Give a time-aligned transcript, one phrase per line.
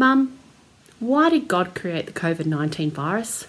[0.00, 0.38] Mum,
[0.98, 3.46] why did God create the COVID 19 virus?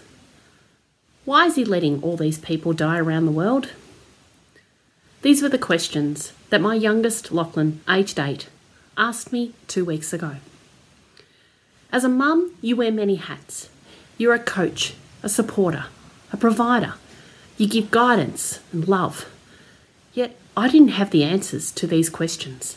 [1.24, 3.70] Why is He letting all these people die around the world?
[5.22, 8.50] These were the questions that my youngest, Lachlan, aged eight,
[8.98, 10.36] asked me two weeks ago.
[11.90, 13.70] As a mum, you wear many hats.
[14.18, 15.86] You're a coach, a supporter,
[16.34, 16.96] a provider.
[17.58, 19.26] You give guidance and love.
[20.14, 22.76] Yet I didn't have the answers to these questions.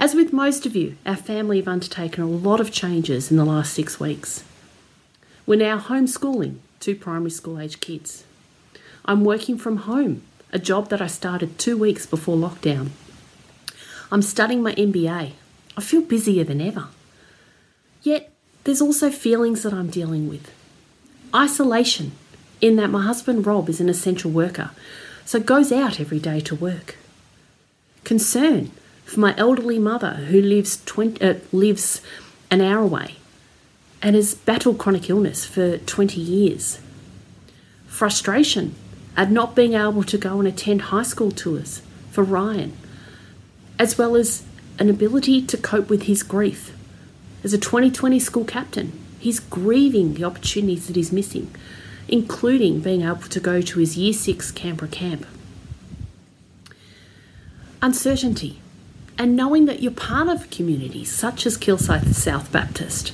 [0.00, 3.44] As with most of you, our family have undertaken a lot of changes in the
[3.44, 4.42] last six weeks.
[5.44, 8.24] We're now homeschooling two primary school age kids.
[9.04, 10.22] I'm working from home,
[10.54, 12.92] a job that I started two weeks before lockdown.
[14.10, 15.32] I'm studying my MBA.
[15.76, 16.88] I feel busier than ever.
[18.02, 18.32] Yet,
[18.64, 20.50] there's also feelings that I'm dealing with.
[21.34, 22.12] Isolation,
[22.62, 24.70] in that my husband Rob is an essential worker,
[25.26, 26.96] so goes out every day to work.
[28.04, 28.70] Concern
[29.10, 32.00] for my elderly mother who lives, 20, uh, lives
[32.48, 33.16] an hour away
[34.00, 36.78] and has battled chronic illness for 20 years.
[37.88, 38.76] Frustration
[39.16, 42.76] at not being able to go and attend high school tours for Ryan,
[43.80, 44.44] as well as
[44.78, 46.72] an ability to cope with his grief.
[47.42, 51.52] As a 2020 school captain, he's grieving the opportunities that he's missing,
[52.06, 55.26] including being able to go to his Year 6 Canberra camp.
[57.82, 58.60] Uncertainty,
[59.20, 63.12] and knowing that you're part of communities such as Kilsyth South Baptist,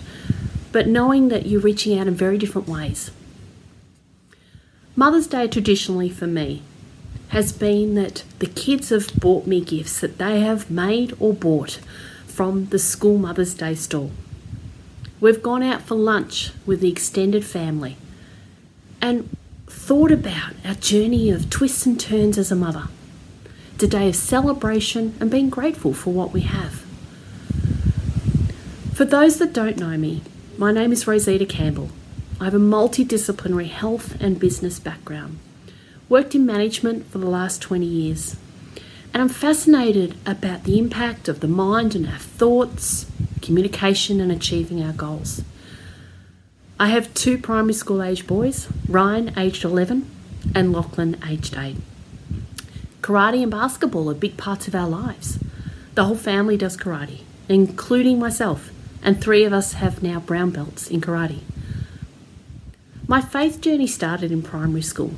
[0.70, 3.10] but knowing that you're reaching out in very different ways.
[4.94, 6.62] Mother's Day traditionally for me
[7.30, 11.80] has been that the kids have bought me gifts that they have made or bought
[12.28, 14.12] from the school Mother's Day stall.
[15.18, 17.96] We've gone out for lunch with the extended family
[19.02, 22.86] and thought about our journey of twists and turns as a mother.
[23.76, 26.76] It's a day of celebration and being grateful for what we have.
[28.94, 30.22] For those that don't know me,
[30.56, 31.90] my name is Rosita Campbell.
[32.40, 35.38] I have a multidisciplinary health and business background.
[36.08, 38.36] Worked in management for the last 20 years.
[39.12, 43.04] And I'm fascinated about the impact of the mind and our thoughts,
[43.42, 45.42] communication, and achieving our goals.
[46.80, 50.10] I have two primary school age boys Ryan, aged 11,
[50.54, 51.76] and Lachlan, aged 8.
[53.06, 55.38] Karate and basketball are big parts of our lives.
[55.94, 60.88] The whole family does karate, including myself and three of us have now brown belts
[60.88, 61.42] in karate.
[63.06, 65.14] My faith journey started in primary school,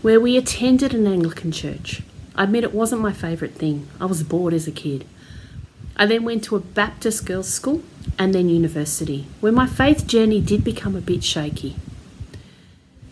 [0.00, 2.00] where we attended an Anglican church.
[2.34, 5.04] I admit it wasn't my favourite thing, I was bored as a kid.
[5.98, 7.82] I then went to a Baptist girls' school
[8.18, 11.76] and then university, where my faith journey did become a bit shaky.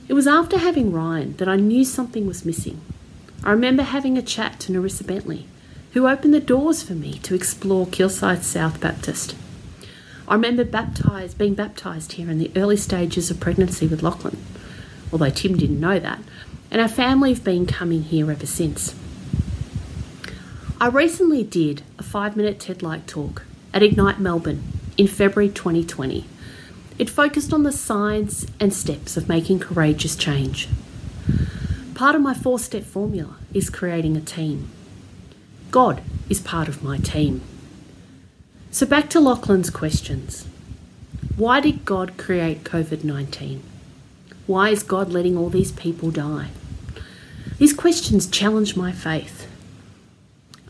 [0.09, 2.81] It was after having Ryan that I knew something was missing.
[3.45, 5.47] I remember having a chat to Narissa Bentley,
[5.93, 9.35] who opened the doors for me to explore Kilsyth South Baptist.
[10.29, 14.39] I remember baptized, being baptised here in the early stages of pregnancy with Lachlan,
[15.13, 16.21] although Tim didn't know that,
[16.71, 18.95] and our family have been coming here ever since.
[20.81, 24.63] I recently did a five minute TED Like talk at Ignite Melbourne
[24.99, 26.27] in February 2020.
[26.99, 30.69] It focused on the science and steps of making courageous change.
[31.97, 34.69] Part of my four step formula is creating a team.
[35.71, 37.41] God is part of my team.
[38.71, 40.47] So, back to Lachlan's questions.
[41.39, 43.63] Why did God create COVID 19?
[44.47, 46.49] Why is God letting all these people die?
[47.57, 49.51] These questions challenge my faith.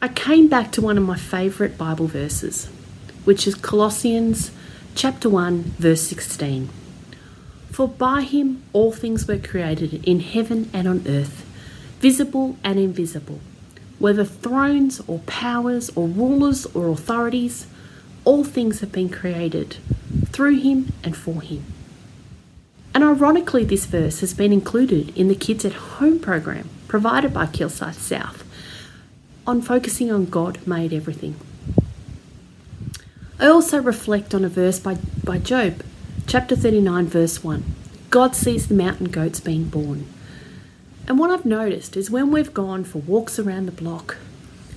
[0.00, 2.66] I came back to one of my favourite Bible verses,
[3.24, 4.52] which is Colossians
[4.94, 6.68] chapter 1 verse 16.
[7.76, 11.44] For by him all things were created in heaven and on earth,
[12.00, 13.38] visible and invisible,
[13.98, 17.66] whether thrones or powers or rulers or authorities,
[18.24, 19.76] all things have been created
[20.28, 21.64] through him and for him.
[22.94, 27.44] And ironically, this verse has been included in the Kids at Home program provided by
[27.44, 28.42] Kilsyth South
[29.46, 31.36] on focusing on God made everything.
[33.38, 35.82] I also reflect on a verse by, by Job,
[36.26, 37.62] chapter 39, verse 1.
[38.10, 40.06] God sees the mountain goats being born.
[41.06, 44.16] And what I've noticed is when we've gone for walks around the block,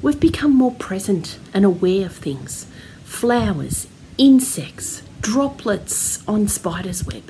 [0.01, 2.67] we've become more present and aware of things
[3.03, 3.87] flowers,
[4.19, 7.23] insects, droplets on spider's web.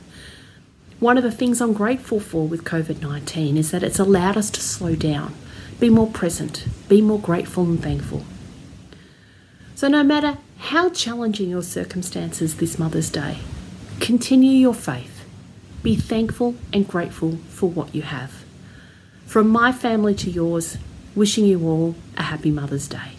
[1.00, 4.50] One of the things I'm grateful for with COVID 19 is that it's allowed us
[4.52, 5.34] to slow down,
[5.80, 8.26] be more present, be more grateful and thankful.
[9.76, 13.38] So, no matter how challenging your circumstances this Mother's Day,
[14.00, 15.26] continue your faith.
[15.84, 18.44] Be thankful and grateful for what you have.
[19.26, 20.78] From my family to yours,
[21.16, 23.14] wishing you all a happy Mother's Day.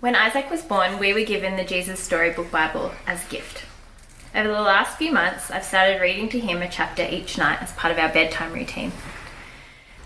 [0.00, 3.64] When Isaac was born, we were given the Jesus Storybook Bible as a gift.
[4.34, 7.72] Over the last few months, I've started reading to him a chapter each night as
[7.72, 8.92] part of our bedtime routine.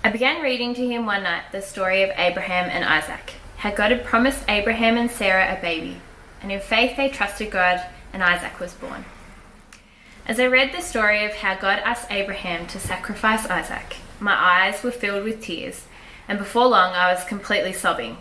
[0.04, 3.90] I began reading to him one night the story of Abraham and Isaac, how God
[3.90, 6.00] had promised Abraham and Sarah a baby,
[6.42, 9.04] and in faith they trusted God, and Isaac was born.
[10.26, 14.82] As I read the story of how God asked Abraham to sacrifice Isaac, my eyes
[14.82, 15.86] were filled with tears,
[16.28, 18.18] and before long I was completely sobbing.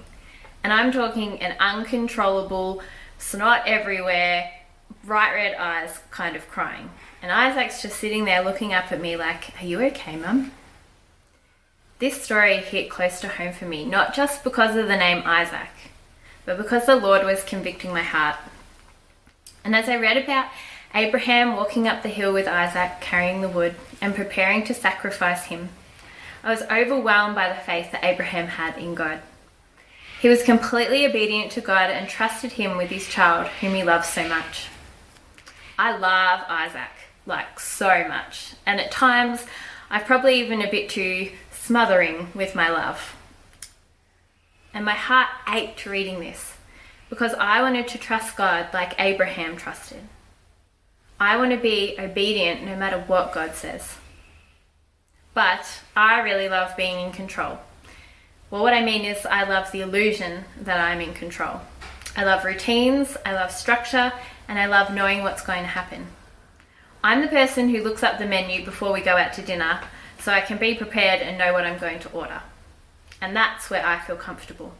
[0.63, 2.81] And I'm talking an uncontrollable,
[3.17, 4.51] snot everywhere,
[5.03, 6.89] bright red eyes kind of crying.
[7.21, 10.51] And Isaac's just sitting there looking up at me like, Are you okay, Mum?
[11.99, 15.69] This story hit close to home for me, not just because of the name Isaac,
[16.47, 18.38] but because the Lord was convicting my heart.
[19.65, 20.47] And as I read about
[20.95, 25.67] Abraham walking up the hill with Isaac, carrying the wood, and preparing to sacrifice him,
[26.44, 29.19] I was overwhelmed by the faith that Abraham had in God.
[30.21, 34.07] He was completely obedient to God and trusted him with his child, whom he loves
[34.07, 34.69] so much.
[35.77, 39.45] I love Isaac, like so much, and at times
[39.89, 43.16] I've probably even a bit too smothering with my love.
[44.73, 46.53] And my heart ached reading this
[47.09, 50.01] because I wanted to trust God like Abraham trusted.
[51.19, 53.95] I want to be obedient no matter what God says.
[55.33, 57.59] But I really love being in control.
[58.49, 61.61] Well, what I mean is, I love the illusion that I'm in control.
[62.15, 64.13] I love routines, I love structure,
[64.47, 66.07] and I love knowing what's going to happen.
[67.03, 69.81] I'm the person who looks up the menu before we go out to dinner
[70.19, 72.41] so I can be prepared and know what I'm going to order.
[73.21, 74.73] And that's where I feel comfortable.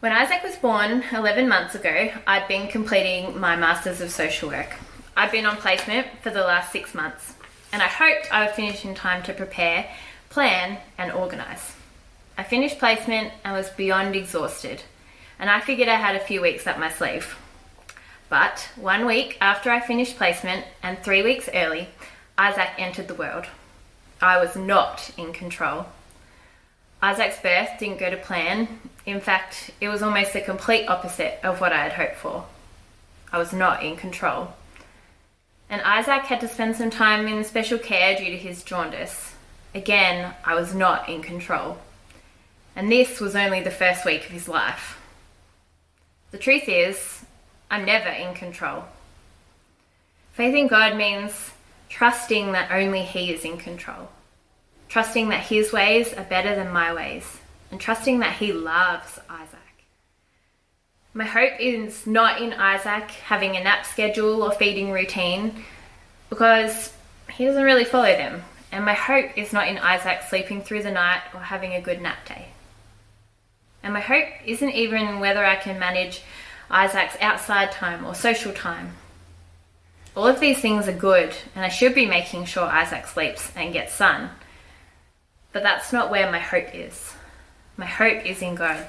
[0.00, 4.74] When Isaac was born 11 months ago, I'd been completing my Masters of Social Work.
[5.16, 7.34] I'd been on placement for the last six months,
[7.72, 9.88] and I hoped I would finish in time to prepare,
[10.28, 11.76] plan, and organise.
[12.36, 14.82] I finished placement and was beyond exhausted,
[15.38, 17.36] and I figured I had a few weeks up my sleeve.
[18.28, 21.88] But one week after I finished placement and three weeks early,
[22.38, 23.46] Isaac entered the world.
[24.20, 25.86] I was not in control.
[27.02, 28.80] Isaac's birth didn't go to plan.
[29.04, 32.46] In fact, it was almost the complete opposite of what I had hoped for.
[33.32, 34.54] I was not in control.
[35.68, 39.34] And Isaac had to spend some time in special care due to his jaundice.
[39.74, 41.78] Again, I was not in control.
[42.76, 44.98] And this was only the first week of his life.
[46.30, 47.24] The truth is,
[47.70, 48.84] I'm never in control.
[50.34, 51.50] Faith in God means
[51.88, 54.08] trusting that only He is in control,
[54.92, 57.38] trusting that His ways are better than my ways,
[57.70, 59.58] and trusting that He loves Isaac.
[61.14, 65.64] My hope is not in Isaac having a nap schedule or feeding routine
[66.28, 66.92] because
[67.30, 68.42] he doesn't really follow them.
[68.70, 72.02] And my hope is not in Isaac sleeping through the night or having a good
[72.02, 72.48] nap day.
[73.82, 76.22] And my hope isn't even whether I can manage
[76.70, 78.92] Isaac's outside time or social time.
[80.14, 83.72] All of these things are good, and I should be making sure Isaac sleeps and
[83.72, 84.30] gets sun.
[85.52, 87.14] But that's not where my hope is.
[87.76, 88.86] My hope is in God.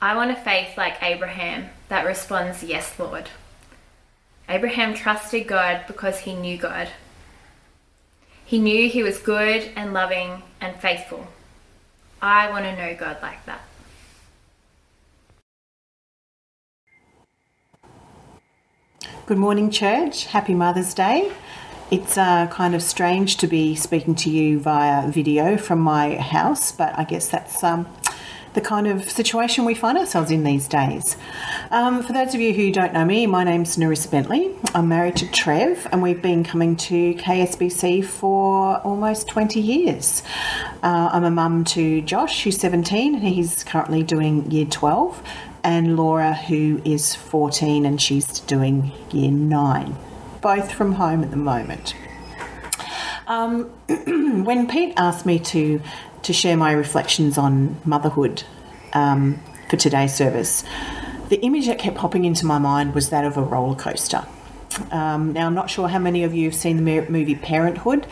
[0.00, 3.28] I want a faith like Abraham that responds, Yes, Lord.
[4.48, 6.88] Abraham trusted God because he knew God.
[8.44, 11.28] He knew he was good and loving and faithful.
[12.20, 13.62] I want to know God like that.
[19.26, 20.26] Good morning, church.
[20.26, 21.32] Happy Mother's Day.
[21.92, 26.72] It's uh, kind of strange to be speaking to you via video from my house,
[26.72, 27.86] but I guess that's um,
[28.54, 31.18] the kind of situation we find ourselves in these days.
[31.70, 34.54] Um, for those of you who don't know me, my name's Narissa Bentley.
[34.74, 40.22] I'm married to Trev, and we've been coming to KSBC for almost 20 years.
[40.82, 45.22] Uh, I'm a mum to Josh, who's 17, and he's currently doing year 12
[45.62, 49.94] and Laura, who is 14 and she's doing year nine,
[50.42, 51.94] both from home at the moment.
[53.26, 53.64] Um,
[54.44, 55.80] when Pete asked me to
[56.22, 58.44] to share my reflections on motherhood
[58.92, 60.62] um, for today's service,
[61.30, 64.24] the image that kept popping into my mind was that of a roller coaster.
[64.90, 68.06] Um, now, I'm not sure how many of you have seen the movie Parenthood.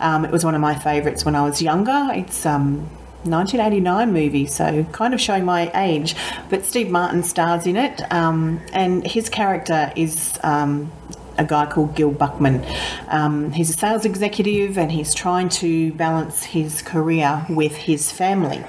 [0.00, 2.08] Um, it was one of my favourites when I was younger.
[2.12, 2.88] It's um,
[3.24, 6.14] 1989 movie, so kind of showing my age.
[6.48, 10.38] But Steve Martin stars in it, um, and his character is.
[10.42, 10.92] Um,
[11.38, 12.64] a guy called Gil Buckman.
[13.08, 18.64] Um, he's a sales executive and he's trying to balance his career with his family.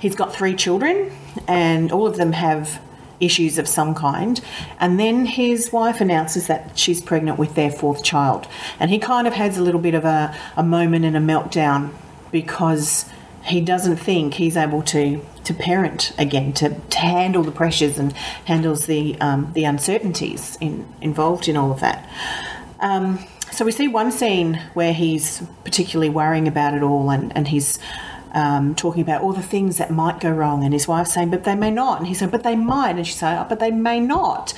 [0.00, 1.10] He's got three children,
[1.48, 2.80] and all of them have
[3.20, 4.40] issues of some kind.
[4.78, 8.46] And then his wife announces that she's pregnant with their fourth child.
[8.78, 11.92] And he kind of has a little bit of a, a moment and a meltdown
[12.30, 13.06] because
[13.44, 18.12] he doesn't think he's able to to parent again, to, to handle the pressures and
[18.46, 22.08] handles the um, the uncertainties in, involved in all of that.
[22.80, 27.48] Um, so we see one scene where he's particularly worrying about it all, and and
[27.48, 27.78] he's
[28.32, 31.44] um, talking about all the things that might go wrong, and his wife's saying, "But
[31.44, 33.70] they may not," and he said, "But they might," and she's saying, oh, "But they
[33.70, 34.54] may not,"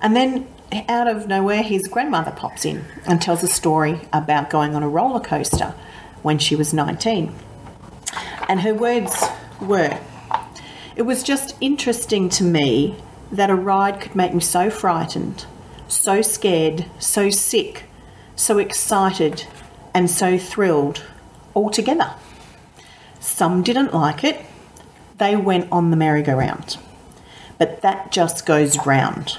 [0.00, 0.46] and then
[0.88, 4.88] out of nowhere, his grandmother pops in and tells a story about going on a
[4.88, 5.74] roller coaster
[6.22, 7.34] when she was 19.
[8.48, 9.24] And her words
[9.60, 9.98] were,
[10.96, 12.96] It was just interesting to me
[13.30, 15.44] that a ride could make me so frightened,
[15.86, 17.84] so scared, so sick,
[18.34, 19.44] so excited,
[19.92, 21.04] and so thrilled
[21.54, 22.14] all together.
[23.20, 24.44] Some didn't like it,
[25.18, 26.78] they went on the merry-go-round.
[27.58, 29.36] But that just goes round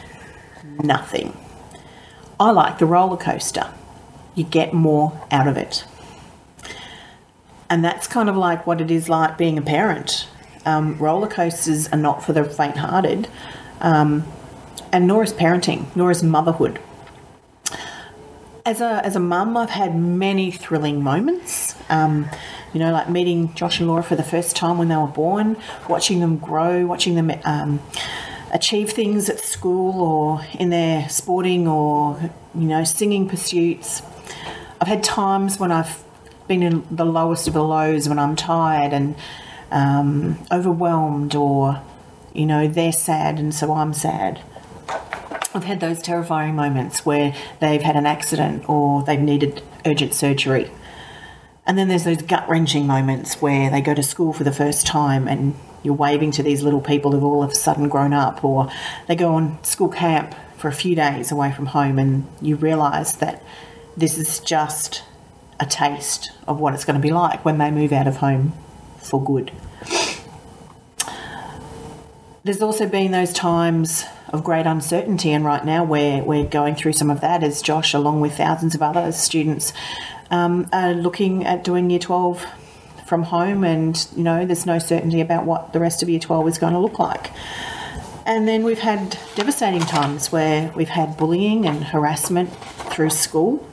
[0.84, 1.36] nothing.
[2.40, 3.72] I like the roller coaster.
[4.36, 5.86] You get more out of it.
[7.70, 10.28] And that's kind of like what it is like being a parent.
[10.66, 13.28] Um, roller coasters are not for the faint hearted,
[13.80, 14.26] um,
[14.92, 16.80] and nor is parenting, nor is motherhood.
[18.66, 21.76] As a, as a mum, I've had many thrilling moments.
[21.90, 22.30] Um,
[22.74, 25.58] you know, like meeting Josh and Laura for the first time when they were born,
[25.88, 27.80] watching them grow, watching them um,
[28.52, 32.20] achieve things at school or in their sporting or
[32.54, 34.02] you know singing pursuits.
[34.82, 36.04] I've had times when I've
[36.50, 39.16] been in the lowest of the lows when I'm tired and
[39.72, 41.80] um, overwhelmed or
[42.34, 44.42] you know they're sad and so I'm sad.
[45.54, 50.70] I've had those terrifying moments where they've had an accident or they've needed urgent surgery.
[51.66, 54.88] And then there's those gut wrenching moments where they go to school for the first
[54.88, 58.44] time and you're waving to these little people who've all of a sudden grown up,
[58.44, 58.70] or
[59.08, 63.14] they go on school camp for a few days away from home, and you realise
[63.14, 63.42] that
[63.96, 65.04] this is just
[65.60, 68.54] a taste of what it's going to be like when they move out of home
[68.98, 69.52] for good.
[72.44, 76.94] There's also been those times of great uncertainty, and right now we're, we're going through
[76.94, 79.74] some of that as Josh, along with thousands of other students,
[80.32, 82.46] um, are looking at doing year 12
[83.06, 86.48] from home, and you know, there's no certainty about what the rest of year 12
[86.48, 87.32] is going to look like.
[88.26, 92.56] And then we've had devastating times where we've had bullying and harassment
[92.92, 93.68] through school.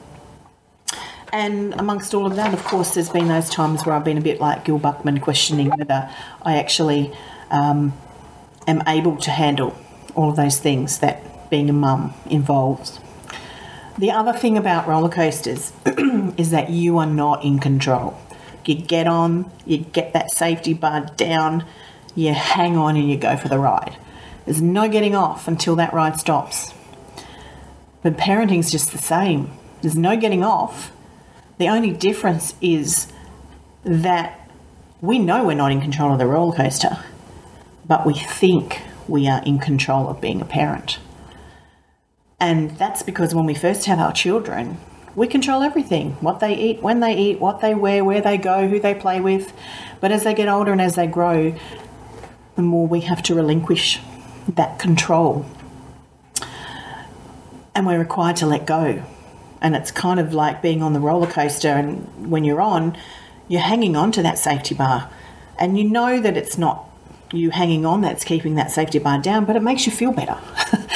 [1.37, 4.21] And amongst all of that, of course, there's been those times where I've been a
[4.21, 6.09] bit like Gil Buckman, questioning whether
[6.41, 7.15] I actually
[7.51, 7.93] um,
[8.65, 9.77] am able to handle
[10.15, 12.99] all of those things that being a mum involves.
[13.99, 15.73] The other thing about roller coasters
[16.37, 18.19] is that you are not in control.
[18.65, 21.65] You get on, you get that safety bar down,
[22.15, 23.95] you hang on and you go for the ride.
[24.45, 26.73] There's no getting off until that ride stops.
[28.01, 29.51] But parenting's just the same.
[29.83, 30.91] There's no getting off.
[31.57, 33.11] The only difference is
[33.83, 34.49] that
[35.01, 36.99] we know we're not in control of the roller coaster,
[37.87, 40.99] but we think we are in control of being a parent.
[42.39, 44.77] And that's because when we first have our children,
[45.15, 48.67] we control everything what they eat, when they eat, what they wear, where they go,
[48.67, 49.51] who they play with.
[49.99, 51.55] But as they get older and as they grow,
[52.55, 53.99] the more we have to relinquish
[54.47, 55.47] that control.
[57.73, 59.03] And we're required to let go.
[59.61, 62.97] And it's kind of like being on the roller coaster, and when you're on,
[63.47, 65.09] you're hanging on to that safety bar.
[65.59, 66.85] And you know that it's not
[67.33, 70.37] you hanging on that's keeping that safety bar down, but it makes you feel better.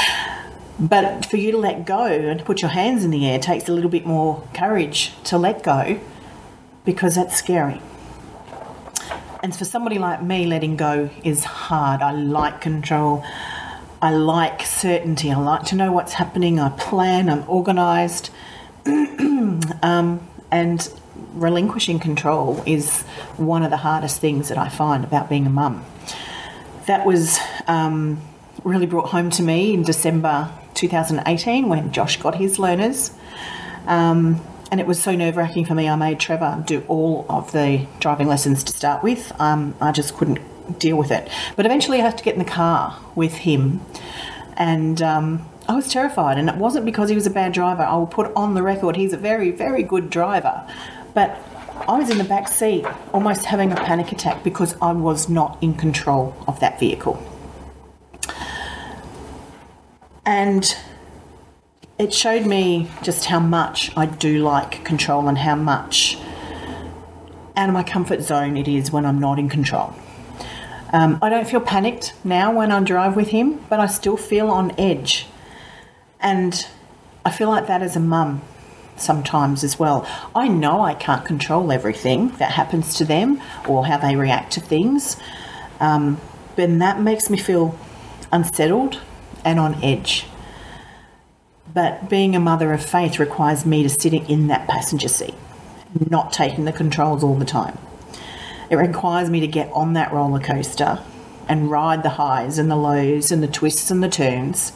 [0.82, 3.72] But for you to let go and put your hands in the air takes a
[3.72, 6.00] little bit more courage to let go
[6.86, 7.80] because that's scary.
[9.44, 12.02] And for somebody like me, letting go is hard.
[12.02, 13.24] I like control.
[14.02, 15.32] I like certainty.
[15.32, 16.60] I like to know what's happening.
[16.60, 17.30] I plan.
[17.30, 18.32] I'm organised.
[19.82, 20.92] um, and
[21.34, 23.04] relinquishing control is
[23.38, 25.86] one of the hardest things that I find about being a mum.
[26.88, 28.22] That was um,
[28.64, 33.12] really brought home to me in December 2018 when Josh got his learners.
[33.86, 35.90] Um, and it was so nerve wracking for me.
[35.90, 39.32] I made Trevor do all of the driving lessons to start with.
[39.40, 40.40] Um, I just couldn't
[40.80, 41.30] deal with it.
[41.56, 43.82] But eventually, I had to get in the car with him,
[44.56, 46.38] and um, I was terrified.
[46.38, 47.84] And it wasn't because he was a bad driver.
[47.84, 50.68] I will put on the record he's a very, very good driver.
[51.14, 51.40] But
[51.88, 55.58] I was in the back seat, almost having a panic attack because I was not
[55.62, 57.22] in control of that vehicle.
[60.26, 60.76] And
[61.98, 66.18] it showed me just how much I do like control and how much
[67.56, 69.94] out of my comfort zone it is when I'm not in control.
[70.94, 74.50] Um, I don't feel panicked now when I drive with him, but I still feel
[74.50, 75.28] on edge.
[76.22, 76.68] And
[77.26, 78.42] I feel like that as a mum
[78.98, 80.08] sometimes as well.
[80.36, 84.62] I know I can't control everything that happens to them or how they react to
[84.62, 85.18] things.
[85.80, 86.20] Um,
[86.56, 87.78] then that makes me feel
[88.32, 89.00] unsettled
[89.44, 90.26] and on edge.
[91.74, 95.36] But being a mother of faith requires me to sit in that passenger seat,
[96.10, 97.78] not taking the controls all the time.
[98.70, 101.00] It requires me to get on that roller coaster
[101.48, 104.74] and ride the highs and the lows and the twists and the turns,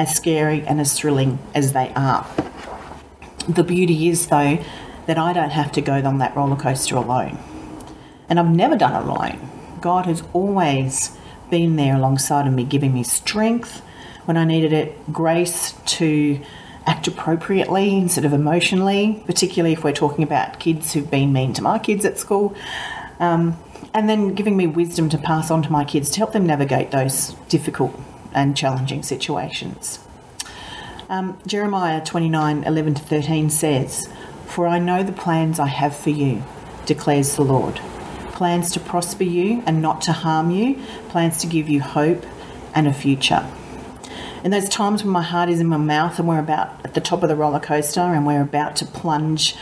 [0.00, 2.26] as scary and as thrilling as they are.
[3.46, 4.58] The beauty is, though,
[5.06, 7.38] that I don't have to go on that roller coaster alone.
[8.26, 9.50] And I've never done it alone.
[9.82, 11.16] God has always
[11.50, 13.82] been there alongside of me, giving me strength
[14.24, 16.40] when I needed it, grace to
[16.86, 21.62] act appropriately instead of emotionally, particularly if we're talking about kids who've been mean to
[21.62, 22.54] my kids at school.
[23.18, 23.58] Um,
[23.92, 26.90] and then giving me wisdom to pass on to my kids to help them navigate
[26.90, 27.94] those difficult
[28.32, 30.00] and challenging situations.
[31.08, 34.08] Um, Jeremiah 29 11 to 13 says,
[34.46, 36.42] For I know the plans I have for you,
[36.86, 37.80] declares the Lord
[38.40, 40.74] plans to prosper you and not to harm you,
[41.10, 42.24] plans to give you hope
[42.74, 43.46] and a future.
[44.42, 47.02] In those times when my heart is in my mouth and we're about at the
[47.02, 49.54] top of the roller coaster and we're about to plunge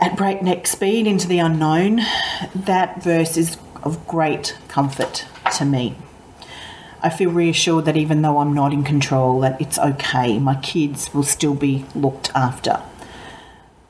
[0.00, 2.00] at breakneck speed into the unknown,
[2.54, 5.26] that verse is of great comfort
[5.58, 5.94] to me.
[7.02, 10.38] I feel reassured that even though I'm not in control, that it's okay.
[10.38, 12.82] My kids will still be looked after.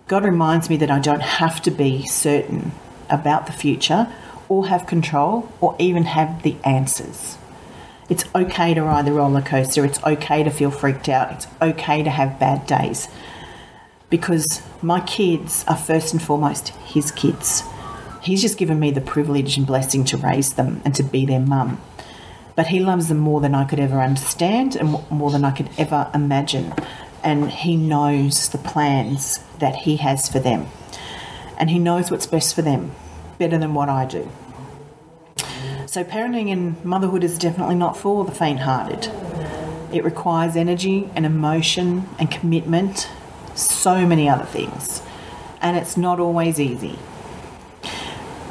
[0.06, 2.72] God reminds me that I don't have to be certain
[3.08, 4.12] about the future
[4.48, 7.36] or have control or even have the answers.
[8.08, 9.84] It's okay to ride the roller coaster.
[9.84, 11.32] It's okay to feel freaked out.
[11.32, 13.08] It's okay to have bad days.
[14.08, 17.62] Because my kids are first and foremost his kids.
[18.20, 21.40] He's just given me the privilege and blessing to raise them and to be their
[21.40, 21.80] mum.
[22.56, 25.70] But he loves them more than I could ever understand and more than I could
[25.78, 26.74] ever imagine.
[27.22, 30.68] And he knows the plans that he has for them
[31.60, 32.92] and He knows what's best for them
[33.38, 34.28] better than what I do.
[35.86, 39.12] So, parenting and motherhood is definitely not for the faint hearted.
[39.92, 43.10] It requires energy and emotion and commitment,
[43.54, 45.02] so many other things,
[45.60, 46.98] and it's not always easy.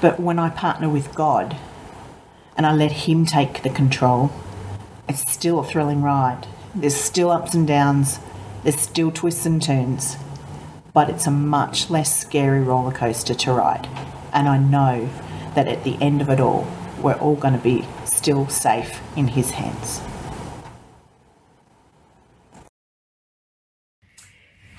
[0.02, 1.58] But when I partner with God
[2.60, 4.34] and I let Him take the control,
[5.08, 6.46] it's still a thrilling ride.
[6.76, 8.20] There's still ups and downs,
[8.64, 10.18] there's still twists and turns,
[10.94, 13.88] but it's a much less scary roller coaster to ride.
[14.34, 15.10] And I know
[15.56, 16.68] that at the end of it all,
[17.02, 20.02] we're all going to be still safe in His hands.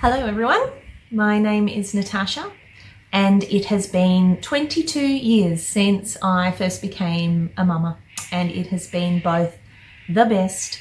[0.01, 0.69] Hello, everyone.
[1.11, 2.53] My name is Natasha,
[3.13, 7.99] and it has been 22 years since I first became a mama,
[8.31, 9.59] and it has been both
[10.09, 10.81] the best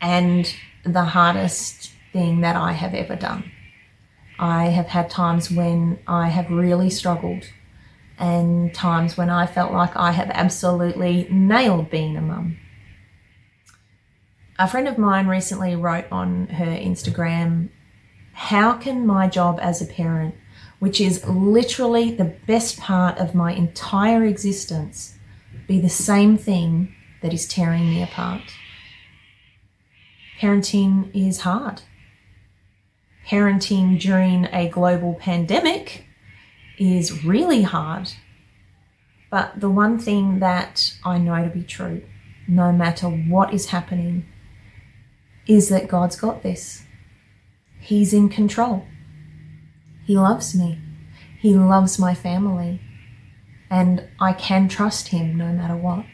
[0.00, 3.50] and the hardest thing that I have ever done.
[4.38, 7.44] I have had times when I have really struggled
[8.18, 12.58] and times when I felt like I have absolutely nailed being a mum.
[14.58, 17.70] A friend of mine recently wrote on her Instagram,
[18.32, 20.34] How can my job as a parent,
[20.80, 25.14] which is literally the best part of my entire existence,
[25.68, 28.42] be the same thing that is tearing me apart?
[30.40, 31.82] Parenting is hard
[33.30, 36.04] parenting during a global pandemic
[36.78, 38.12] is really hard.
[39.30, 42.02] But the one thing that I know to be true,
[42.48, 44.26] no matter what is happening,
[45.46, 46.84] is that God's got this.
[47.78, 48.84] He's in control.
[50.10, 50.76] He loves me.
[51.38, 52.80] He loves my family.
[53.70, 56.04] And I can trust Him no matter what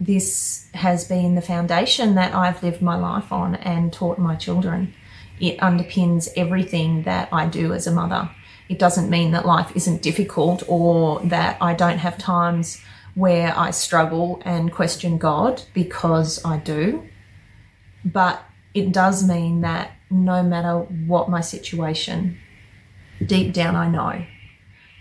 [0.00, 4.94] this has been the foundation that I've lived my life on and taught my children.
[5.38, 8.30] It underpins everything that I do as a mother.
[8.70, 12.82] It doesn't mean that life isn't difficult or that I don't have times
[13.14, 17.06] where I struggle and question God because I do.
[18.06, 22.38] But it does mean that no matter what my situation,
[23.24, 24.24] deep down I know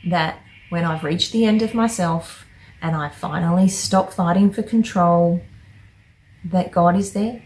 [0.09, 2.45] that when I've reached the end of myself
[2.81, 5.41] and I finally stop fighting for control,
[6.43, 7.41] that God is there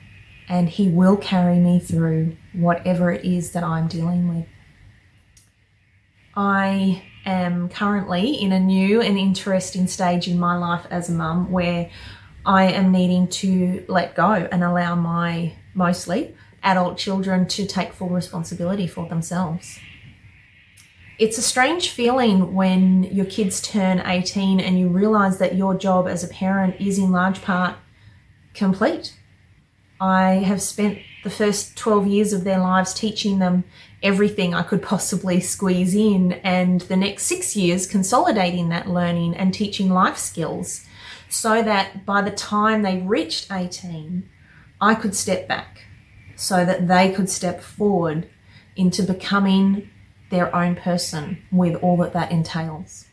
[0.47, 4.47] and He will carry me through whatever it is that I'm dealing with.
[6.35, 11.51] I am currently in a new and interesting stage in my life as a mum
[11.51, 11.89] where
[12.45, 18.09] I am needing to let go and allow my mostly adult children to take full
[18.09, 19.79] responsibility for themselves.
[21.19, 26.07] It's a strange feeling when your kids turn 18 and you realize that your job
[26.07, 27.75] as a parent is in large part
[28.53, 29.17] complete.
[29.99, 33.63] I have spent the first 12 years of their lives teaching them
[34.03, 39.53] everything I could possibly squeeze in, and the next six years consolidating that learning and
[39.53, 40.85] teaching life skills
[41.29, 44.29] so that by the time they reached 18,
[44.79, 45.86] I could step back
[46.37, 48.29] so that they could step forward
[48.75, 49.89] into becoming
[50.29, 53.05] their own person with all that that entails.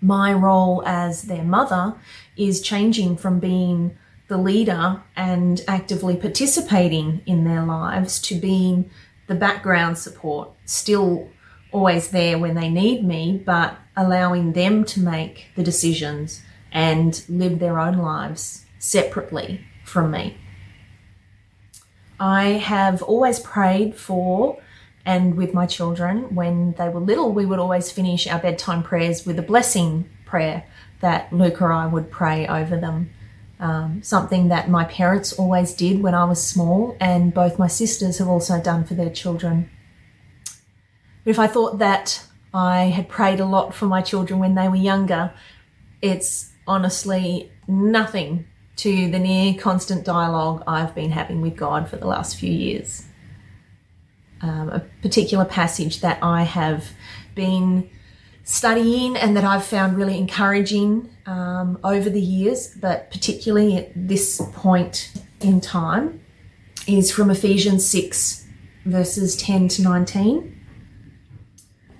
[0.00, 1.96] My role as their mother
[2.36, 3.96] is changing from being
[4.28, 8.90] the leader and actively participating in their lives to being
[9.26, 11.28] the background support, still
[11.72, 17.58] always there when they need me, but allowing them to make the decisions and live
[17.58, 20.36] their own lives separately from me.
[22.20, 24.60] I have always prayed for,
[25.04, 29.24] and with my children, when they were little, we would always finish our bedtime prayers
[29.24, 30.64] with a blessing prayer
[31.00, 33.10] that Luke or I would pray over them.
[33.60, 38.18] Um, something that my parents always did when I was small, and both my sisters
[38.18, 39.70] have also done for their children.
[41.24, 44.68] But If I thought that I had prayed a lot for my children when they
[44.68, 45.32] were younger,
[46.00, 48.46] it's honestly nothing
[48.78, 53.04] to the near constant dialogue I've been having with God for the last few years.
[54.40, 56.92] Um, a particular passage that I have
[57.34, 57.90] been
[58.44, 64.40] studying and that I've found really encouraging um, over the years, but particularly at this
[64.54, 66.24] point in time,
[66.86, 68.46] is from Ephesians 6,
[68.86, 70.54] verses 10 to 19.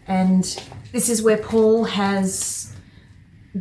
[0.07, 0.62] And
[0.93, 2.73] this is where Paul has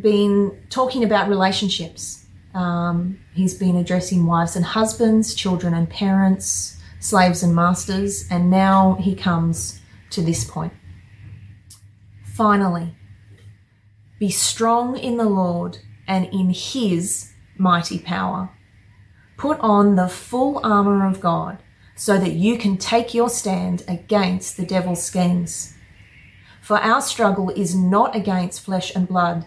[0.00, 2.24] been talking about relationships.
[2.58, 8.98] Um, he's been addressing wives and husbands, children and parents, slaves and masters, and now
[9.00, 10.72] he comes to this point.
[12.34, 12.96] Finally,
[14.18, 18.50] be strong in the Lord and in his mighty power.
[19.36, 21.58] Put on the full armour of God
[21.94, 25.74] so that you can take your stand against the devil's schemes.
[26.60, 29.46] For our struggle is not against flesh and blood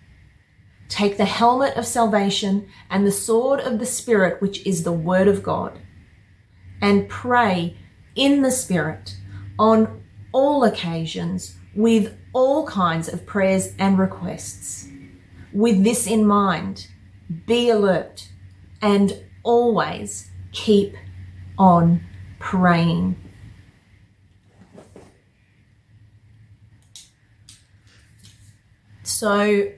[0.91, 5.29] Take the helmet of salvation and the sword of the Spirit, which is the Word
[5.29, 5.79] of God,
[6.81, 7.77] and pray
[8.13, 9.15] in the Spirit
[9.57, 14.89] on all occasions with all kinds of prayers and requests.
[15.53, 16.87] With this in mind,
[17.47, 18.27] be alert
[18.81, 20.97] and always keep
[21.57, 22.03] on
[22.37, 23.15] praying.
[29.03, 29.71] So,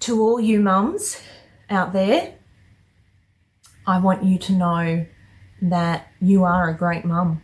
[0.00, 1.20] to all you mums
[1.68, 2.34] out there,
[3.86, 5.06] I want you to know
[5.62, 7.42] that you are a great mum.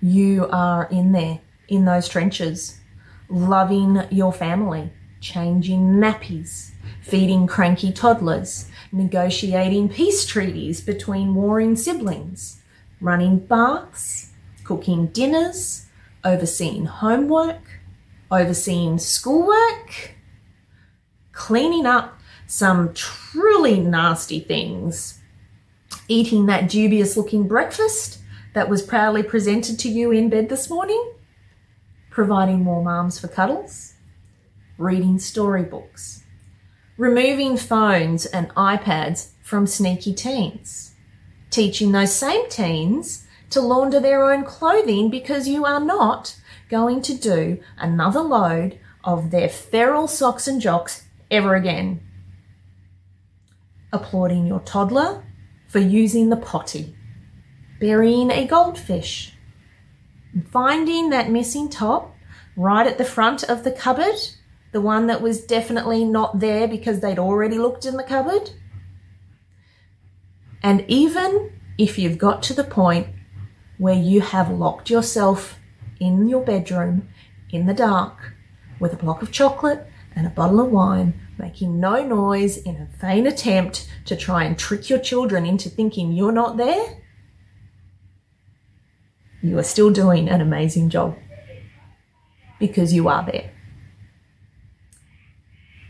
[0.00, 2.80] You are in there, in those trenches,
[3.28, 6.70] loving your family, changing nappies,
[7.02, 12.62] feeding cranky toddlers, negotiating peace treaties between warring siblings,
[13.00, 14.32] running baths,
[14.64, 15.86] cooking dinners,
[16.24, 17.80] overseeing homework,
[18.30, 20.14] overseeing schoolwork,
[21.40, 25.18] cleaning up some truly nasty things,
[26.06, 28.18] eating that dubious looking breakfast
[28.52, 31.02] that was proudly presented to you in bed this morning,
[32.10, 33.94] providing warm arms for cuddles,
[34.76, 36.22] reading storybooks,
[36.98, 40.94] removing phones and iPads from sneaky teens,
[41.48, 46.36] teaching those same teens to launder their own clothing because you are not
[46.68, 52.00] going to do another load of their feral socks and jocks ever again.
[53.92, 55.24] Applauding your toddler
[55.68, 56.96] for using the potty,
[57.80, 59.34] burying a goldfish,
[60.50, 62.14] finding that missing top
[62.56, 64.16] right at the front of the cupboard,
[64.72, 68.50] the one that was definitely not there because they'd already looked in the cupboard.
[70.62, 73.08] And even if you've got to the point
[73.78, 75.58] where you have locked yourself
[75.98, 77.08] in your bedroom
[77.50, 78.34] in the dark
[78.78, 79.89] with a block of chocolate
[80.20, 84.58] and a bottle of wine, making no noise in a vain attempt to try and
[84.58, 86.98] trick your children into thinking you're not there,
[89.40, 91.16] you are still doing an amazing job
[92.58, 93.50] because you are there.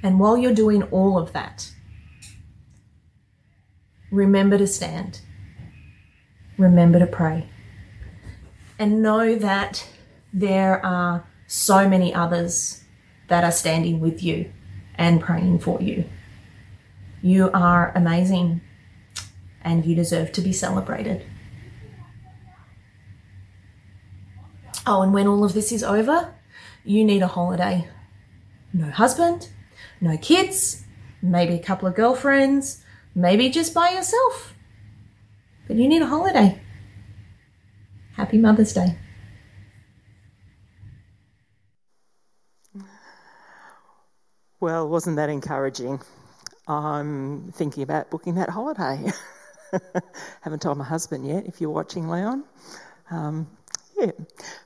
[0.05, 1.73] And while you're doing all of that,
[4.12, 5.23] remember to stand,
[6.57, 7.49] remember to pray,
[8.79, 9.88] and know that
[10.33, 12.85] there are so many others
[13.31, 14.53] that are standing with you
[14.97, 16.05] and praying for you.
[17.23, 18.61] You are amazing
[19.62, 21.25] and you deserve to be celebrated.
[24.87, 26.35] Oh, and when all of this is over,
[26.85, 27.88] you need a holiday.
[28.73, 29.49] No husband,
[30.01, 30.85] no kids,
[31.23, 32.83] maybe a couple of girlfriends,
[33.14, 34.55] maybe just by yourself.
[35.69, 36.61] But you need a holiday.
[38.16, 38.97] Happy Mother's Day.
[44.61, 46.03] Well, wasn't that encouraging?
[46.68, 49.11] I'm thinking about booking that holiday.
[50.42, 52.44] Haven't told my husband yet, if you're watching, Leon.
[53.11, 53.49] Um,
[53.99, 54.11] yeah.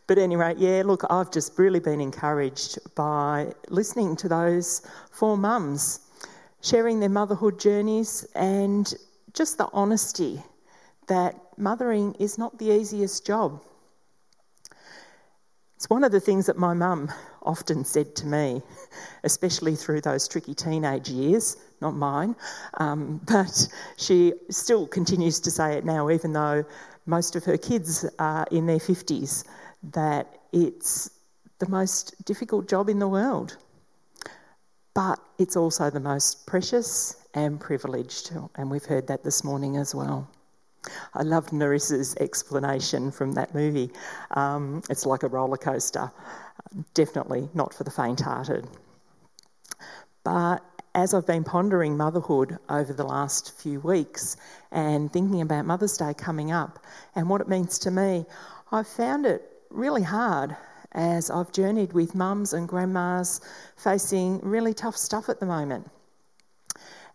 [0.08, 6.00] But anyway, yeah, look, I've just really been encouraged by listening to those four mums
[6.60, 8.92] sharing their motherhood journeys and
[9.32, 10.42] just the honesty
[11.06, 13.62] that mothering is not the easiest job.
[15.76, 17.12] It's one of the things that my mum
[17.44, 18.62] often said to me,
[19.24, 22.34] especially through those tricky teenage years, not mine,
[22.78, 26.64] um, but she still continues to say it now, even though
[27.06, 29.44] most of her kids are in their 50s,
[29.92, 31.10] that it's
[31.58, 33.56] the most difficult job in the world.
[34.94, 39.94] But it's also the most precious and privileged, and we've heard that this morning as
[39.94, 40.30] well.
[41.14, 43.90] I loved Narissa's explanation from that movie.
[44.32, 46.10] Um, it's like a roller coaster,
[46.94, 48.66] definitely not for the faint hearted.
[50.24, 50.62] But
[50.94, 54.36] as I've been pondering motherhood over the last few weeks
[54.70, 56.84] and thinking about Mother's Day coming up
[57.14, 58.24] and what it means to me,
[58.70, 60.56] I've found it really hard
[60.92, 63.40] as I've journeyed with mums and grandmas
[63.76, 65.90] facing really tough stuff at the moment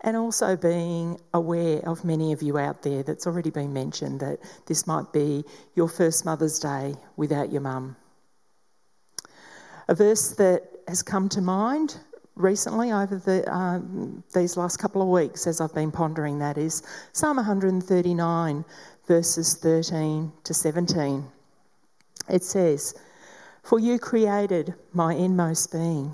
[0.01, 4.39] and also being aware of many of you out there that's already been mentioned that
[4.65, 5.43] this might be
[5.75, 7.95] your first Mother's Day without your mum.
[9.89, 11.97] A verse that has come to mind
[12.35, 16.83] recently over the, um, these last couple of weeks as I've been pondering that is
[17.11, 18.65] Psalm 139,
[19.07, 21.25] verses 13 to 17.
[22.29, 22.93] It says,
[23.63, 26.11] For you created my inmost being,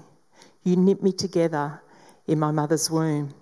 [0.63, 1.81] you knit me together
[2.27, 3.33] in my mother's womb.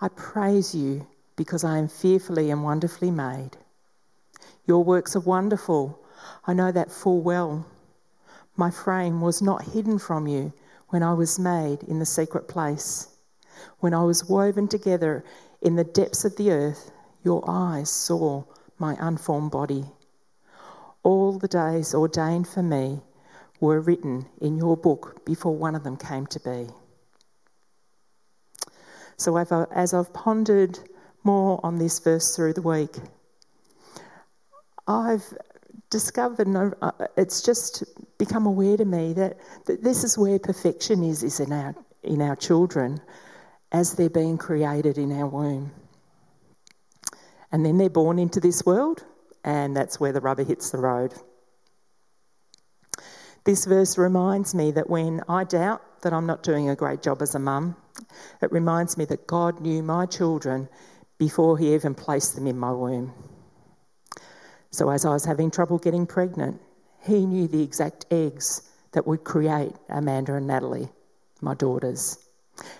[0.00, 3.56] I praise you because I am fearfully and wonderfully made.
[4.64, 5.98] Your works are wonderful.
[6.46, 7.66] I know that full well.
[8.56, 10.52] My frame was not hidden from you
[10.88, 13.08] when I was made in the secret place.
[13.80, 15.24] When I was woven together
[15.60, 16.90] in the depths of the earth,
[17.22, 18.44] your eyes saw
[18.78, 19.84] my unformed body.
[21.02, 23.00] All the days ordained for me
[23.60, 26.68] were written in your book before one of them came to be.
[29.16, 30.78] So as I've pondered
[31.24, 32.96] more on this verse through the week,
[34.86, 35.36] I've
[35.90, 36.48] discovered
[36.82, 37.84] uh, it's just
[38.18, 42.20] become aware to me that, that this is where perfection is, is in our, in
[42.20, 43.00] our children
[43.72, 45.70] as they're being created in our womb.
[47.52, 49.04] And then they're born into this world,
[49.44, 51.14] and that's where the rubber hits the road.
[53.44, 57.22] This verse reminds me that when I doubt that I'm not doing a great job
[57.22, 57.76] as a mum,
[58.42, 60.68] it reminds me that God knew my children
[61.16, 63.12] before He even placed them in my womb.
[64.76, 66.60] So, as I was having trouble getting pregnant,
[67.00, 68.60] He knew the exact eggs
[68.92, 70.90] that would create Amanda and Natalie,
[71.40, 72.18] my daughters,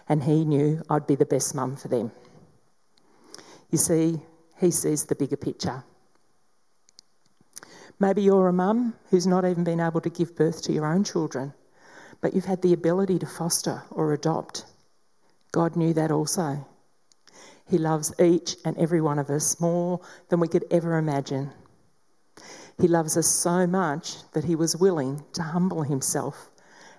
[0.07, 2.13] and He knew I'd be the best mum for them.
[3.71, 4.21] You see,
[4.61, 5.85] He sees the bigger picture.
[7.99, 11.03] Maybe you're a mum who's not even been able to give birth to your own
[11.03, 11.55] children,
[12.21, 14.67] but you've had the ability to foster or adopt.
[15.51, 16.63] God knew that also.
[17.67, 21.53] He loves each and every one of us more than we could ever imagine.
[22.79, 26.51] He loves us so much that he was willing to humble himself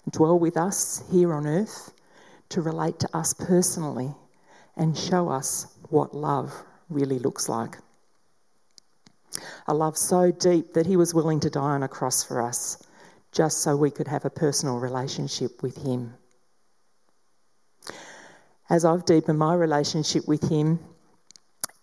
[0.04, 1.94] and dwell with us here on earth
[2.50, 4.16] to relate to us personally
[4.76, 6.54] and show us what love
[6.90, 7.78] really looks like.
[9.68, 12.84] A love so deep that he was willing to die on a cross for us
[13.32, 16.14] just so we could have a personal relationship with him
[18.70, 20.80] as I've deepened my relationship with him,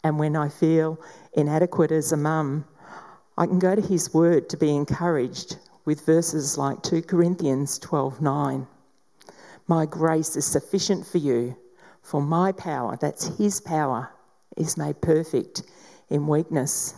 [0.02, 1.00] and when I feel
[1.32, 2.66] inadequate as a mum,
[3.36, 8.66] I can go to his word to be encouraged with verses like 2 Corinthians 12:9.
[9.66, 11.56] My grace is sufficient for you,
[12.02, 14.10] for my power, that's his power,
[14.56, 15.62] is made perfect
[16.10, 16.94] in weakness.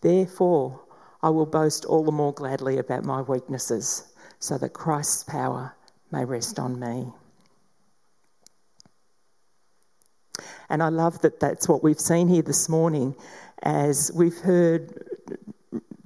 [0.00, 0.80] Therefore,
[1.22, 4.04] I will boast all the more gladly about my weaknesses,
[4.40, 5.74] so that Christ's power
[6.10, 7.12] may rest on me.
[10.68, 13.14] And I love that that's what we've seen here this morning
[13.62, 15.07] as we've heard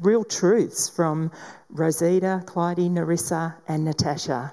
[0.03, 1.31] real truths from
[1.71, 4.53] Rosita, Clyde, Narissa, and Natasha.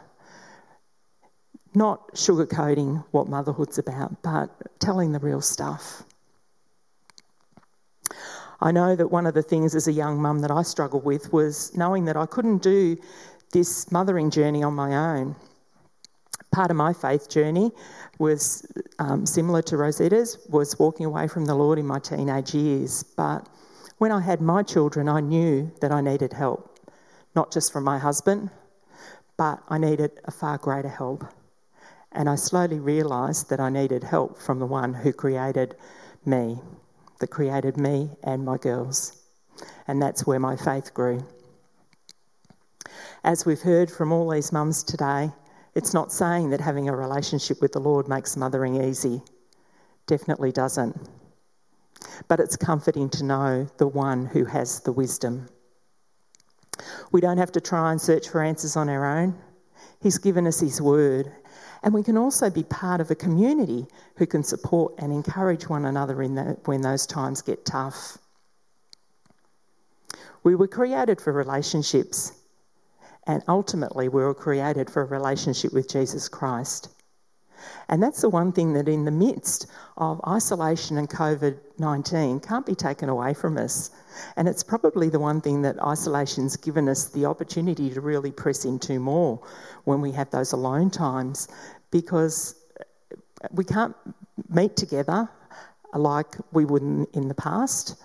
[1.76, 6.04] Not sugarcoating what motherhood's about, but telling the real stuff.
[8.62, 11.32] I know that one of the things as a young mum that I struggled with
[11.32, 12.98] was knowing that I couldn't do
[13.54, 15.36] this mothering journey on my own.
[16.52, 17.72] Part of my faith journey
[18.18, 18.66] was
[18.98, 23.04] um, similar to Rosita's, was walking away from the Lord in my teenage years.
[23.04, 23.48] But
[24.00, 26.80] when I had my children, I knew that I needed help,
[27.36, 28.50] not just from my husband,
[29.38, 31.26] but I needed a far greater help.
[32.14, 35.76] And I slowly realised that I needed help from the one who created
[36.26, 36.60] me,
[37.20, 39.22] that created me and my girls.
[39.86, 41.28] And that's where my faith grew.
[43.26, 45.30] As we've heard from all these mums today,
[45.76, 49.22] it's not saying that having a relationship with the Lord makes mothering easy.
[50.08, 50.96] Definitely doesn't.
[52.28, 55.50] But it's comforting to know the one who has the wisdom.
[57.12, 59.36] We don't have to try and search for answers on our own.
[60.02, 61.32] He's given us His word.
[61.84, 65.86] And we can also be part of a community who can support and encourage one
[65.86, 68.18] another in the, when those times get tough.
[70.44, 72.34] We were created for relationships.
[73.28, 76.90] And ultimately, we were created for a relationship with Jesus Christ.
[77.88, 79.68] And that's the one thing that, in the midst
[79.98, 83.92] of isolation and COVID 19, can't be taken away from us.
[84.36, 88.66] And it's probably the one thing that isolation's given us the opportunity to really press
[88.66, 89.42] into more
[89.86, 91.48] when we have those alone times
[91.92, 92.56] because
[93.52, 93.96] we can't
[94.50, 95.30] meet together
[95.94, 96.82] like we would
[97.14, 97.96] in, the past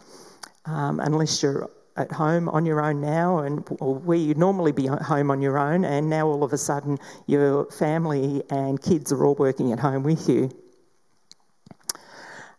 [0.65, 5.03] um, unless you're at home on your own now, and where you'd normally be at
[5.03, 9.25] home on your own, and now all of a sudden your family and kids are
[9.25, 10.51] all working at home with you.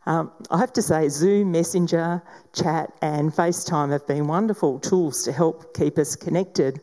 [0.07, 2.21] Um, I have to say, Zoom, Messenger,
[2.53, 6.81] chat, and FaceTime have been wonderful tools to help keep us connected.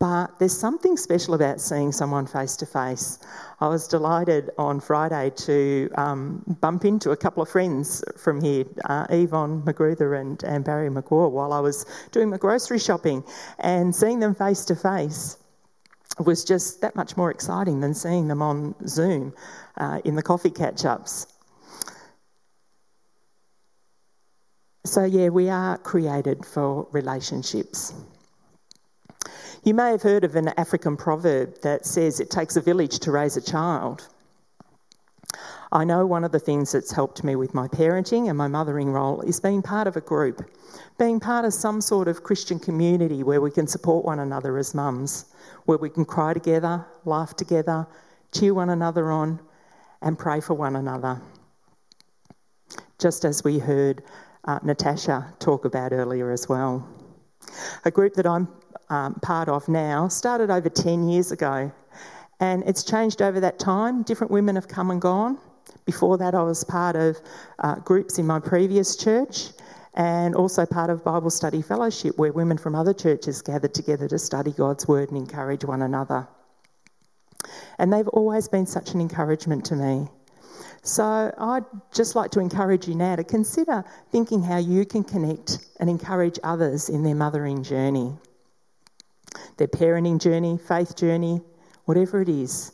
[0.00, 3.18] But there's something special about seeing someone face to face.
[3.60, 8.64] I was delighted on Friday to um, bump into a couple of friends from here,
[8.86, 13.22] uh, Yvonne Magruder and, and Barry McGaw, while I was doing my grocery shopping,
[13.58, 15.36] and seeing them face to face
[16.18, 19.34] was just that much more exciting than seeing them on Zoom
[19.76, 21.26] uh, in the coffee catch ups.
[24.86, 27.92] So, yeah, we are created for relationships.
[29.62, 33.12] You may have heard of an African proverb that says it takes a village to
[33.12, 34.08] raise a child.
[35.70, 38.90] I know one of the things that's helped me with my parenting and my mothering
[38.90, 40.50] role is being part of a group,
[40.98, 44.74] being part of some sort of Christian community where we can support one another as
[44.74, 45.26] mums,
[45.66, 47.86] where we can cry together, laugh together,
[48.32, 49.38] cheer one another on,
[50.00, 51.20] and pray for one another.
[52.98, 54.02] Just as we heard
[54.46, 56.88] uh, Natasha talk about earlier as well.
[57.84, 58.48] A group that I'm
[58.90, 61.72] um, part of now started over 10 years ago.
[62.40, 64.02] And it's changed over that time.
[64.02, 65.38] Different women have come and gone.
[65.84, 67.18] Before that, I was part of
[67.58, 69.50] uh, groups in my previous church
[69.94, 74.18] and also part of Bible Study Fellowship, where women from other churches gathered together to
[74.18, 76.28] study God's Word and encourage one another.
[77.78, 80.08] And they've always been such an encouragement to me.
[80.82, 85.58] So I'd just like to encourage you now to consider thinking how you can connect
[85.78, 88.16] and encourage others in their mothering journey
[89.60, 91.42] their parenting journey, faith journey,
[91.84, 92.72] whatever it is.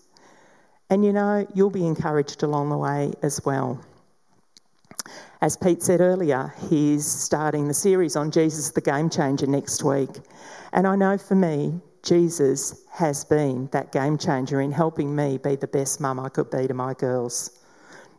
[0.89, 3.85] And you know, you'll be encouraged along the way as well.
[5.43, 10.11] As Pete said earlier, he's starting the series on Jesus the Game Changer next week.
[10.73, 15.57] And I know for me, Jesus has been that game changer in helping me be
[15.57, 17.51] the best mum I could be to my girls.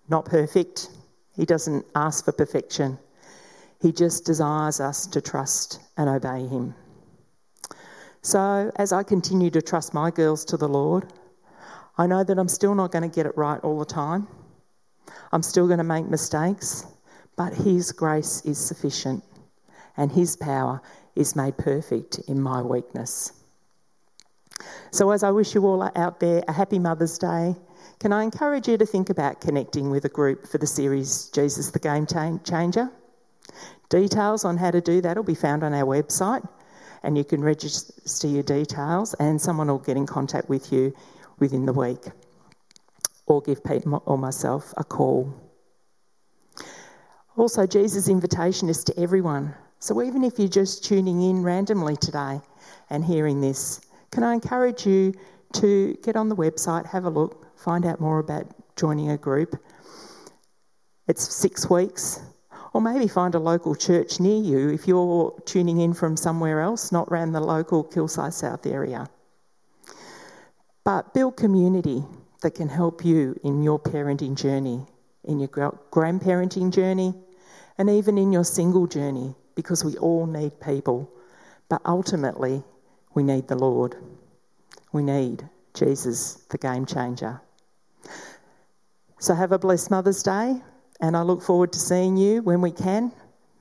[0.09, 0.89] Not perfect,
[1.33, 2.99] he doesn't ask for perfection,
[3.81, 6.75] he just desires us to trust and obey him.
[8.22, 11.11] So, as I continue to trust my girls to the Lord,
[11.97, 14.28] I know that I'm still not going to get it right all the time.
[15.32, 16.86] I'm still going to make mistakes,
[17.36, 19.24] but His grace is sufficient
[19.95, 20.82] and His power
[21.15, 23.32] is made perfect in my weakness.
[24.91, 27.55] So, as I wish you all out there a happy Mother's Day,
[27.99, 31.72] can I encourage you to think about connecting with a group for the series Jesus
[31.72, 32.91] the Game Changer?
[33.89, 36.47] Details on how to do that will be found on our website,
[37.03, 40.93] and you can register your details, and someone will get in contact with you
[41.39, 42.05] within the week
[43.25, 45.33] or give Pete or myself a call.
[47.35, 49.53] Also, Jesus' invitation is to everyone.
[49.79, 52.41] So even if you're just tuning in randomly today
[52.89, 53.81] and hearing this,
[54.11, 55.13] can I encourage you
[55.53, 59.55] to get on the website, have a look, find out more about joining a group?
[61.07, 62.19] It's six weeks,
[62.74, 66.91] or maybe find a local church near you if you're tuning in from somewhere else,
[66.91, 69.09] not around the local Kilsyth South area.
[70.84, 72.03] But build community
[72.41, 74.86] that can help you in your parenting journey,
[75.24, 77.13] in your grandparenting journey,
[77.78, 81.11] and even in your single journey, because we all need people.
[81.70, 82.63] But ultimately,
[83.13, 83.95] we need the Lord.
[84.91, 87.41] We need Jesus, the game changer.
[89.20, 90.61] So, have a blessed Mother's Day.
[90.99, 93.11] And I look forward to seeing you when we can,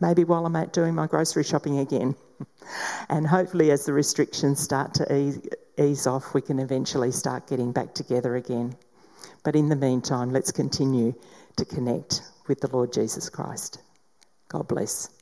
[0.00, 2.14] maybe while I'm out doing my grocery shopping again.
[3.08, 5.40] and hopefully, as the restrictions start to ease,
[5.78, 8.76] ease off, we can eventually start getting back together again.
[9.44, 11.14] But in the meantime, let's continue
[11.56, 13.80] to connect with the Lord Jesus Christ.
[14.48, 15.15] God bless.